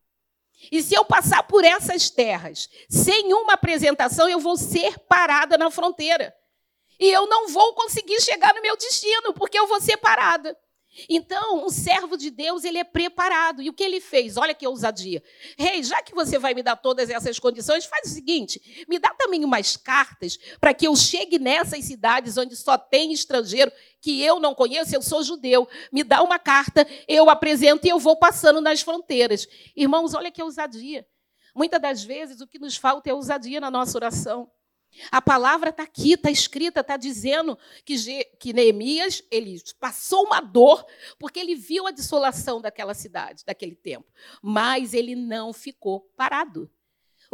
E 0.71 0.83
se 0.83 0.95
eu 0.95 1.05
passar 1.05 1.43
por 1.43 1.65
essas 1.65 2.09
terras 2.09 2.71
sem 2.89 3.35
uma 3.35 3.55
apresentação, 3.55 4.29
eu 4.29 4.41
vou 4.41 4.57
ser 4.57 4.99
parada 5.01 5.59
na 5.59 5.71
fronteira. 5.71 6.35
E 6.99 7.11
eu 7.11 7.27
não 7.27 7.49
vou 7.49 7.75
conseguir 7.75 8.21
chegar 8.23 8.55
no 8.55 8.63
meu 8.63 8.77
destino, 8.77 9.35
porque 9.35 9.59
eu 9.59 9.67
vou 9.67 9.81
ser 9.81 9.97
parada. 9.97 10.57
Então, 11.09 11.65
um 11.65 11.71
servo 11.71 12.17
de 12.17 12.31
Deus, 12.31 12.65
ele 12.65 12.79
é 12.79 12.85
preparado. 12.85 13.63
E 13.63 13.69
o 13.69 13.73
que 13.73 13.83
ele 13.83 14.01
fez? 14.01 14.37
Olha 14.37 14.55
que 14.55 14.67
ousadia. 14.67 15.23
Rei, 15.59 15.83
já 15.83 16.03
que 16.03 16.15
você 16.15 16.39
vai 16.39 16.55
me 16.55 16.63
dar 16.63 16.77
todas 16.77 17.11
essas 17.11 17.39
condições, 17.39 17.85
faz 17.85 18.11
o 18.11 18.15
seguinte: 18.15 18.85
me 18.89 18.99
dá 18.99 19.11
também 19.11 19.45
umas 19.45 19.77
cartas 19.77 20.39
para 20.61 20.73
que 20.73 20.87
eu 20.87 20.95
chegue 20.97 21.39
nessas 21.39 21.85
cidades 21.85 22.37
onde 22.37 22.57
só 22.57 22.79
tem 22.79 23.13
estrangeiro 23.13 23.73
que 24.01 24.23
eu 24.23 24.39
não 24.39 24.55
conheço, 24.55 24.95
eu 24.95 25.03
sou 25.03 25.23
judeu. 25.23 25.67
Me 25.91 26.05
dá 26.05 26.23
uma 26.23 26.39
carta, 26.39 26.87
eu 27.09 27.31
apresento 27.31 27.87
e 27.87 27.91
eu 27.91 27.99
vou 27.99 28.17
passando 28.17 28.61
nas 28.61 28.83
fronteiras. 28.83 29.47
Irmãos, 29.75 30.15
olha 30.15 30.31
que 30.31 30.43
ousadia. 30.43 31.07
Muitas 31.55 31.81
das 31.81 32.05
vezes 32.05 32.41
o 32.41 32.47
que 32.47 32.59
nos 32.59 32.77
falta 32.77 33.09
é 33.09 33.15
ousadia 33.15 33.61
na 33.61 33.71
nossa 33.71 33.97
oração. 33.97 34.51
A 35.11 35.21
palavra 35.21 35.71
está 35.71 35.83
aqui, 35.83 36.13
está 36.13 36.31
escrita, 36.31 36.81
está 36.81 36.97
dizendo 36.97 37.59
que, 37.85 38.25
que 38.39 38.53
Neemias 38.53 39.23
ele 39.31 39.61
passou 39.79 40.25
uma 40.25 40.41
dor 40.41 40.85
porque 41.19 41.41
ele 41.41 41.55
viu 41.55 41.87
a 41.87 41.91
dissolação 41.91 42.61
daquela 42.61 42.95
cidade, 42.95 43.45
daquele 43.45 43.75
tempo. 43.75 44.07
Mas 44.43 44.95
ele 44.95 45.15
não 45.15 45.53
ficou 45.53 46.01
parado. 46.17 46.71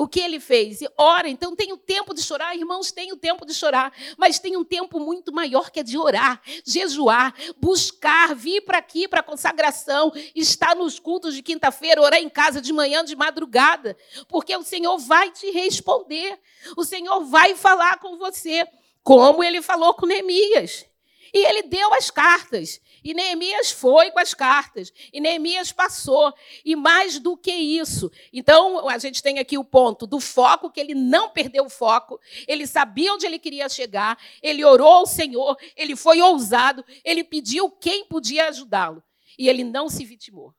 O 0.00 0.08
que 0.08 0.18
ele 0.18 0.40
fez? 0.40 0.78
Ora, 0.96 1.28
então 1.28 1.54
tem 1.54 1.74
o 1.74 1.76
tempo 1.76 2.14
de 2.14 2.22
chorar, 2.22 2.56
irmãos, 2.56 2.90
tem 2.90 3.12
o 3.12 3.18
tempo 3.18 3.44
de 3.44 3.52
chorar, 3.52 3.92
mas 4.16 4.38
tem 4.38 4.56
um 4.56 4.64
tempo 4.64 4.98
muito 4.98 5.30
maior 5.30 5.70
que 5.70 5.80
é 5.80 5.82
de 5.82 5.98
orar, 5.98 6.40
jejuar, 6.64 7.34
buscar, 7.58 8.34
vir 8.34 8.62
para 8.62 8.78
aqui 8.78 9.06
para 9.06 9.20
a 9.20 9.22
consagração, 9.22 10.10
estar 10.34 10.74
nos 10.74 10.98
cultos 10.98 11.34
de 11.34 11.42
quinta-feira, 11.42 12.00
orar 12.00 12.18
em 12.18 12.30
casa 12.30 12.62
de 12.62 12.72
manhã, 12.72 13.04
de 13.04 13.14
madrugada, 13.14 13.94
porque 14.26 14.56
o 14.56 14.62
Senhor 14.62 14.96
vai 14.96 15.30
te 15.30 15.50
responder, 15.50 16.40
o 16.78 16.82
Senhor 16.82 17.22
vai 17.26 17.54
falar 17.54 17.98
com 17.98 18.16
você, 18.16 18.66
como 19.02 19.44
ele 19.44 19.60
falou 19.60 19.92
com 19.92 20.06
Neemias. 20.06 20.86
E 21.32 21.46
ele 21.46 21.62
deu 21.62 21.92
as 21.94 22.10
cartas. 22.10 22.80
E 23.02 23.14
Neemias 23.14 23.70
foi 23.70 24.10
com 24.10 24.18
as 24.18 24.34
cartas. 24.34 24.92
E 25.12 25.20
Neemias 25.20 25.72
passou. 25.72 26.32
E 26.64 26.76
mais 26.76 27.18
do 27.18 27.36
que 27.36 27.52
isso. 27.52 28.10
Então, 28.32 28.88
a 28.88 28.98
gente 28.98 29.22
tem 29.22 29.38
aqui 29.38 29.56
o 29.56 29.64
ponto 29.64 30.06
do 30.06 30.20
foco, 30.20 30.70
que 30.70 30.80
ele 30.80 30.94
não 30.94 31.30
perdeu 31.30 31.64
o 31.64 31.70
foco. 31.70 32.20
Ele 32.46 32.66
sabia 32.66 33.12
onde 33.14 33.26
ele 33.26 33.38
queria 33.38 33.68
chegar. 33.68 34.18
Ele 34.42 34.64
orou 34.64 34.88
ao 34.88 35.06
Senhor. 35.06 35.56
Ele 35.76 35.96
foi 35.96 36.20
ousado. 36.20 36.84
Ele 37.04 37.24
pediu 37.24 37.70
quem 37.70 38.04
podia 38.04 38.48
ajudá-lo. 38.48 39.02
E 39.38 39.48
ele 39.48 39.64
não 39.64 39.88
se 39.88 40.04
vitimou. 40.04 40.54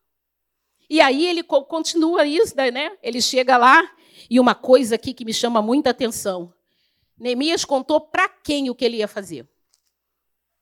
E 0.89 0.99
aí 0.99 1.25
ele 1.25 1.43
continua 1.43 2.25
isso, 2.25 2.55
né? 2.55 2.97
Ele 3.01 3.21
chega 3.21 3.57
lá. 3.57 3.81
E 4.29 4.39
uma 4.39 4.55
coisa 4.55 4.95
aqui 4.95 5.13
que 5.13 5.25
me 5.25 5.33
chama 5.33 5.61
muita 5.61 5.89
atenção. 5.89 6.53
Neemias 7.17 7.63
contou 7.63 8.01
para 8.01 8.27
quem 8.27 8.69
o 8.69 8.75
que 8.75 8.83
ele 8.83 8.97
ia 8.97 9.07
fazer. 9.07 9.47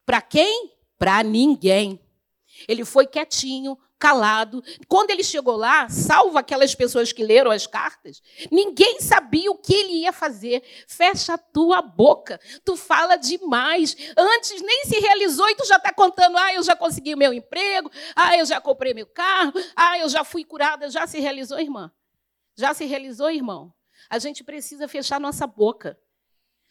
Para 0.10 0.24
quem? 0.24 0.74
Para 0.98 1.22
ninguém. 1.22 2.04
Ele 2.68 2.84
foi 2.84 3.06
quietinho, 3.06 3.78
calado. 4.00 4.64
Quando 4.88 5.12
ele 5.12 5.24
chegou 5.24 5.56
lá, 5.56 5.88
salvo 5.88 6.36
aquelas 6.36 6.74
pessoas 6.74 7.14
que 7.14 7.24
leram 7.24 7.52
as 7.52 7.68
cartas, 7.68 8.20
ninguém 8.52 9.00
sabia 9.02 9.52
o 9.52 9.58
que 9.60 9.72
ele 9.72 10.00
ia 10.00 10.12
fazer. 10.12 10.64
Fecha 10.88 11.36
a 11.36 11.38
tua 11.38 11.80
boca. 11.84 12.42
Tu 12.66 12.76
fala 12.76 13.18
demais. 13.18 13.96
Antes 14.18 14.60
nem 14.64 14.86
se 14.86 15.00
realizou 15.00 15.48
e 15.48 15.56
tu 15.56 15.68
já 15.68 15.76
está 15.76 15.94
contando: 15.94 16.40
ah, 16.40 16.56
eu 16.56 16.64
já 16.64 16.76
consegui 16.76 17.16
meu 17.16 17.32
emprego, 17.32 17.92
ah, 18.16 18.36
eu 18.36 18.48
já 18.48 18.60
comprei 18.60 18.96
meu 18.96 19.06
carro, 19.06 19.54
ah, 19.76 20.00
eu 20.00 20.10
já 20.10 20.24
fui 20.24 20.44
curada. 20.44 20.90
Já 20.90 21.06
se 21.06 21.20
realizou, 21.20 21.60
irmã? 21.60 21.92
Já 22.58 22.74
se 22.74 22.84
realizou, 22.86 23.30
irmão? 23.30 23.72
A 24.10 24.18
gente 24.18 24.44
precisa 24.44 24.88
fechar 24.88 25.20
nossa 25.20 25.46
boca. 25.46 26.00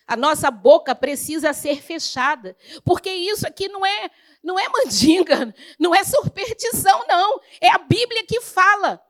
A 0.09 0.17
nossa 0.17 0.51
boca 0.51 0.95
precisa 0.95 1.53
ser 1.53 1.83
fechada, 1.83 2.57
porque 2.83 3.11
isso 3.11 3.47
aqui 3.47 3.69
não 3.69 3.85
é 3.85 4.11
não 4.43 4.59
é 4.59 4.67
mandinga, 4.67 5.55
não 5.79 5.95
é 5.95 6.03
superstição, 6.03 7.05
não. 7.07 7.39
É 7.61 7.69
a 7.69 7.77
Bíblia 7.77 8.25
que 8.27 8.41
fala. 8.41 9.05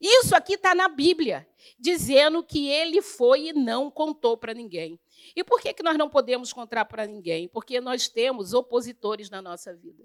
Isso 0.00 0.34
aqui 0.34 0.54
está 0.54 0.74
na 0.74 0.88
Bíblia, 0.88 1.48
dizendo 1.78 2.42
que 2.44 2.68
ele 2.68 3.02
foi 3.02 3.48
e 3.48 3.52
não 3.52 3.90
contou 3.90 4.36
para 4.36 4.54
ninguém. 4.54 5.00
E 5.34 5.42
por 5.42 5.60
que, 5.60 5.72
que 5.72 5.82
nós 5.82 5.98
não 5.98 6.08
podemos 6.08 6.52
contar 6.52 6.84
para 6.84 7.04
ninguém? 7.04 7.48
Porque 7.48 7.80
nós 7.80 8.08
temos 8.08 8.52
opositores 8.52 9.28
na 9.28 9.42
nossa 9.42 9.74
vida. 9.74 10.04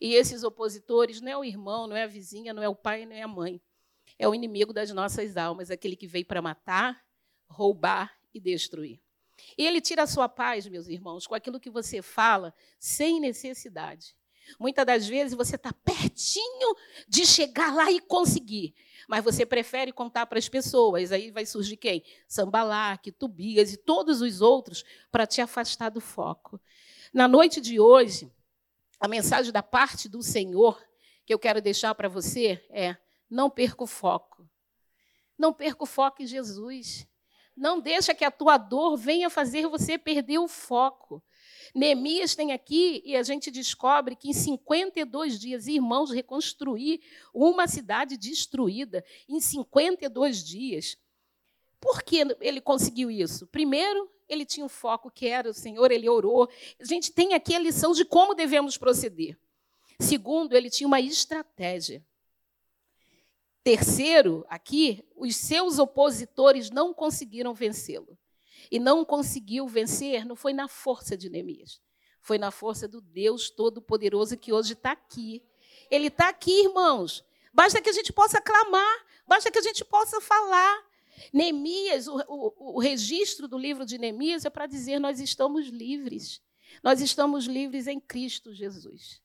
E 0.00 0.14
esses 0.14 0.42
opositores 0.42 1.20
não 1.22 1.32
é 1.32 1.36
o 1.36 1.44
irmão, 1.44 1.86
não 1.86 1.96
é 1.96 2.02
a 2.02 2.06
vizinha, 2.06 2.52
não 2.52 2.62
é 2.62 2.68
o 2.68 2.74
pai, 2.74 3.06
não 3.06 3.16
é 3.16 3.22
a 3.22 3.28
mãe. 3.28 3.60
É 4.18 4.28
o 4.28 4.34
inimigo 4.34 4.72
das 4.72 4.90
nossas 4.90 5.36
almas, 5.36 5.70
aquele 5.70 5.96
que 5.96 6.06
veio 6.06 6.26
para 6.26 6.42
matar, 6.42 7.02
roubar 7.48 8.14
e 8.34 8.40
destruir. 8.40 9.00
E 9.56 9.66
ele 9.66 9.80
tira 9.80 10.02
a 10.02 10.06
sua 10.06 10.28
paz, 10.28 10.66
meus 10.66 10.88
irmãos, 10.88 11.26
com 11.26 11.34
aquilo 11.34 11.60
que 11.60 11.70
você 11.70 12.02
fala, 12.02 12.54
sem 12.78 13.20
necessidade. 13.20 14.14
Muitas 14.58 14.86
das 14.86 15.06
vezes 15.06 15.36
você 15.36 15.56
está 15.56 15.72
pertinho 15.72 16.76
de 17.08 17.26
chegar 17.26 17.74
lá 17.74 17.90
e 17.90 18.00
conseguir, 18.00 18.74
mas 19.08 19.24
você 19.24 19.44
prefere 19.44 19.92
contar 19.92 20.26
para 20.26 20.38
as 20.38 20.48
pessoas. 20.48 21.10
Aí 21.10 21.30
vai 21.30 21.44
surgir 21.44 21.76
quem? 21.76 22.04
Sambalaque, 22.28 23.10
Tubias 23.10 23.72
e 23.72 23.76
todos 23.76 24.20
os 24.20 24.40
outros 24.40 24.84
para 25.10 25.26
te 25.26 25.40
afastar 25.40 25.90
do 25.90 26.00
foco. 26.00 26.60
Na 27.12 27.26
noite 27.26 27.60
de 27.60 27.80
hoje, 27.80 28.30
a 29.00 29.08
mensagem 29.08 29.52
da 29.52 29.62
parte 29.62 30.08
do 30.08 30.22
Senhor 30.22 30.80
que 31.24 31.34
eu 31.34 31.38
quero 31.38 31.60
deixar 31.60 31.94
para 31.94 32.08
você 32.08 32.64
é: 32.70 32.96
não 33.28 33.50
perca 33.50 33.82
o 33.82 33.86
foco. 33.86 34.48
Não 35.36 35.52
perca 35.52 35.82
o 35.82 35.86
foco 35.86 36.22
em 36.22 36.26
Jesus. 36.26 37.06
Não 37.56 37.80
deixa 37.80 38.14
que 38.14 38.24
a 38.24 38.30
tua 38.30 38.58
dor 38.58 38.96
venha 38.96 39.30
fazer 39.30 39.66
você 39.66 39.96
perder 39.96 40.38
o 40.38 40.46
foco. 40.46 41.22
Neemias 41.74 42.34
tem 42.34 42.52
aqui, 42.52 43.02
e 43.04 43.16
a 43.16 43.22
gente 43.22 43.50
descobre 43.50 44.14
que 44.14 44.28
em 44.28 44.32
52 44.32 45.38
dias, 45.38 45.66
irmãos, 45.66 46.10
reconstruir 46.10 47.00
uma 47.32 47.66
cidade 47.66 48.16
destruída 48.16 49.04
em 49.28 49.40
52 49.40 50.44
dias. 50.44 50.98
Por 51.80 52.02
que 52.02 52.22
ele 52.40 52.60
conseguiu 52.60 53.10
isso? 53.10 53.46
Primeiro, 53.46 54.10
ele 54.28 54.44
tinha 54.44 54.64
um 54.64 54.68
foco 54.68 55.10
que 55.10 55.26
era 55.26 55.48
o 55.48 55.54
Senhor, 55.54 55.90
ele 55.90 56.08
orou. 56.08 56.48
A 56.80 56.84
gente 56.84 57.12
tem 57.12 57.34
aqui 57.34 57.54
a 57.54 57.58
lição 57.58 57.92
de 57.92 58.04
como 58.04 58.34
devemos 58.34 58.76
proceder. 58.76 59.38
Segundo, 59.98 60.54
ele 60.54 60.68
tinha 60.68 60.86
uma 60.86 61.00
estratégia. 61.00 62.04
Terceiro, 63.66 64.46
aqui, 64.48 65.04
os 65.16 65.34
seus 65.34 65.80
opositores 65.80 66.70
não 66.70 66.94
conseguiram 66.94 67.52
vencê-lo. 67.52 68.16
E 68.70 68.78
não 68.78 69.04
conseguiu 69.04 69.66
vencer, 69.66 70.24
não 70.24 70.36
foi 70.36 70.52
na 70.52 70.68
força 70.68 71.16
de 71.16 71.28
Neemias, 71.28 71.80
foi 72.20 72.38
na 72.38 72.52
força 72.52 72.86
do 72.86 73.00
Deus 73.00 73.50
Todo-Poderoso 73.50 74.36
que 74.36 74.52
hoje 74.52 74.74
está 74.74 74.92
aqui. 74.92 75.42
Ele 75.90 76.06
está 76.06 76.28
aqui, 76.28 76.62
irmãos. 76.62 77.24
Basta 77.52 77.82
que 77.82 77.90
a 77.90 77.92
gente 77.92 78.12
possa 78.12 78.40
clamar, 78.40 79.04
basta 79.26 79.50
que 79.50 79.58
a 79.58 79.62
gente 79.62 79.84
possa 79.84 80.20
falar. 80.20 80.86
Neemias, 81.32 82.06
o, 82.06 82.22
o, 82.28 82.76
o 82.76 82.78
registro 82.78 83.48
do 83.48 83.58
livro 83.58 83.84
de 83.84 83.98
Neemias 83.98 84.44
é 84.44 84.50
para 84.50 84.68
dizer: 84.68 85.00
nós 85.00 85.18
estamos 85.18 85.66
livres. 85.66 86.40
Nós 86.84 87.00
estamos 87.00 87.46
livres 87.46 87.88
em 87.88 87.98
Cristo 87.98 88.54
Jesus. 88.54 89.20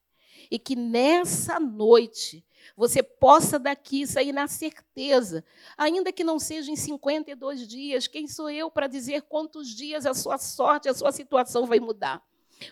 E 0.50 0.58
que 0.58 0.74
nessa 0.74 1.60
noite 1.60 2.44
você 2.76 3.02
possa 3.02 3.58
daqui 3.58 4.06
sair 4.06 4.32
na 4.32 4.48
certeza, 4.48 5.44
ainda 5.76 6.12
que 6.12 6.24
não 6.24 6.38
seja 6.38 6.70
em 6.70 6.76
52 6.76 7.66
dias, 7.66 8.06
quem 8.06 8.26
sou 8.26 8.50
eu 8.50 8.70
para 8.70 8.86
dizer 8.86 9.22
quantos 9.22 9.68
dias 9.68 10.06
a 10.06 10.14
sua 10.14 10.38
sorte, 10.38 10.88
a 10.88 10.94
sua 10.94 11.12
situação 11.12 11.66
vai 11.66 11.80
mudar? 11.80 12.22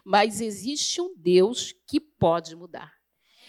Mas 0.05 0.41
existe 0.41 1.01
um 1.01 1.15
Deus 1.17 1.75
que 1.87 1.99
pode 2.01 2.55
mudar. 2.55 2.93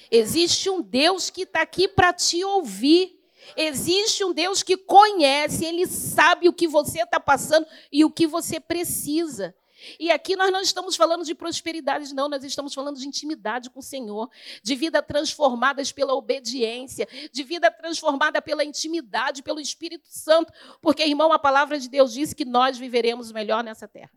Existe 0.09 0.69
um 0.69 0.81
Deus 0.81 1.29
que 1.29 1.43
está 1.43 1.61
aqui 1.61 1.87
para 1.87 2.11
te 2.11 2.43
ouvir. 2.43 3.19
Existe 3.55 4.23
um 4.23 4.33
Deus 4.33 4.61
que 4.61 4.77
conhece, 4.77 5.65
ele 5.65 5.87
sabe 5.87 6.47
o 6.47 6.53
que 6.53 6.67
você 6.67 7.01
está 7.01 7.19
passando 7.19 7.65
e 7.91 8.05
o 8.05 8.11
que 8.11 8.27
você 8.27 8.59
precisa. 8.59 9.55
E 9.99 10.11
aqui 10.11 10.35
nós 10.35 10.51
não 10.51 10.61
estamos 10.61 10.95
falando 10.95 11.23
de 11.23 11.33
prosperidade, 11.33 12.13
não, 12.13 12.29
nós 12.29 12.43
estamos 12.43 12.73
falando 12.73 12.97
de 12.97 13.07
intimidade 13.07 13.69
com 13.69 13.79
o 13.79 13.83
Senhor, 13.83 14.29
de 14.61 14.75
vida 14.75 15.01
transformadas 15.01 15.91
pela 15.91 16.13
obediência, 16.13 17.07
de 17.31 17.43
vida 17.43 17.71
transformada 17.71 18.41
pela 18.41 18.63
intimidade, 18.63 19.43
pelo 19.43 19.59
Espírito 19.59 20.07
Santo, 20.07 20.51
porque, 20.81 21.03
irmão, 21.03 21.31
a 21.31 21.39
palavra 21.39 21.79
de 21.79 21.89
Deus 21.89 22.13
diz 22.13 22.33
que 22.33 22.45
nós 22.45 22.77
viveremos 22.77 23.31
melhor 23.31 23.63
nessa 23.63 23.87
terra. 23.87 24.11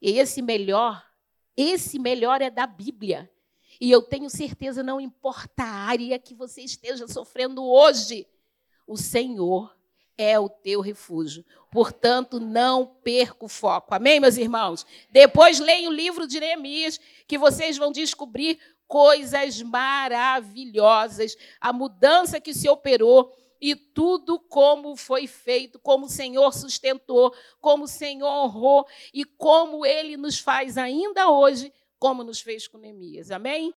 E 0.00 0.18
esse 0.18 0.42
melhor, 0.42 1.04
esse 1.56 1.98
melhor 1.98 2.42
é 2.42 2.50
da 2.50 2.66
Bíblia. 2.66 3.30
E 3.80 3.90
eu 3.90 4.02
tenho 4.02 4.30
certeza, 4.30 4.82
não 4.82 5.00
importa 5.00 5.62
a 5.62 5.86
área 5.86 6.18
que 6.18 6.34
você 6.34 6.62
esteja 6.62 7.06
sofrendo 7.06 7.64
hoje, 7.64 8.26
o 8.86 8.96
Senhor 8.96 9.75
é 10.16 10.38
o 10.38 10.48
teu 10.48 10.80
refúgio. 10.80 11.44
Portanto, 11.70 12.40
não 12.40 12.86
perca 12.86 13.44
o 13.44 13.48
foco. 13.48 13.94
Amém, 13.94 14.18
meus 14.18 14.36
irmãos? 14.36 14.86
Depois 15.10 15.60
leia 15.60 15.88
o 15.88 15.92
livro 15.92 16.26
de 16.26 16.40
Neemias, 16.40 16.98
que 17.26 17.36
vocês 17.36 17.76
vão 17.76 17.92
descobrir 17.92 18.58
coisas 18.86 19.60
maravilhosas, 19.62 21.36
a 21.60 21.72
mudança 21.72 22.40
que 22.40 22.54
se 22.54 22.68
operou 22.68 23.32
e 23.60 23.74
tudo 23.74 24.38
como 24.38 24.96
foi 24.96 25.26
feito, 25.26 25.78
como 25.78 26.06
o 26.06 26.10
Senhor 26.10 26.52
sustentou, 26.52 27.34
como 27.60 27.84
o 27.84 27.88
Senhor 27.88 28.28
honrou 28.28 28.86
e 29.12 29.24
como 29.24 29.84
ele 29.84 30.16
nos 30.16 30.38
faz 30.38 30.76
ainda 30.78 31.30
hoje, 31.30 31.72
como 31.98 32.22
nos 32.22 32.40
fez 32.40 32.68
com 32.68 32.78
Neemias. 32.78 33.30
Amém? 33.30 33.74